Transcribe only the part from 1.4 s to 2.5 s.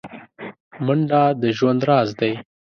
د ژوند راز دی